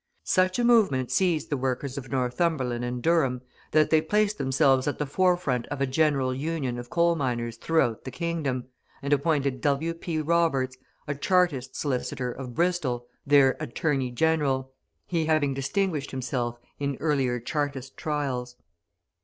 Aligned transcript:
Such 0.25 0.57
a 0.57 0.63
movement 0.63 1.11
seized 1.11 1.51
the 1.51 1.57
workers 1.57 1.95
of 1.95 2.11
Northumberland 2.11 2.83
and 2.83 3.03
Durham 3.03 3.43
that 3.69 3.91
they 3.91 4.01
placed 4.01 4.39
themselves 4.39 4.87
at 4.87 4.97
the 4.97 5.05
forefront 5.05 5.67
of 5.67 5.79
a 5.79 5.85
general 5.85 6.33
Union 6.33 6.79
of 6.79 6.89
coal 6.89 7.13
miners 7.15 7.55
throughout 7.55 8.03
the 8.03 8.09
kingdom, 8.09 8.65
and 9.03 9.13
appointed 9.13 9.61
W. 9.61 9.93
P. 9.93 10.19
Roberts, 10.19 10.75
a 11.07 11.13
Chartist 11.13 11.75
solicitor, 11.75 12.31
of 12.31 12.55
Bristol, 12.55 13.05
their 13.27 13.55
"Attorney 13.59 14.09
General," 14.09 14.71
he 15.05 15.25
having 15.27 15.53
distinguished 15.53 16.09
himself 16.09 16.57
in 16.79 16.97
earlier 16.99 17.39
Chartist 17.39 17.95
trials. 17.95 18.55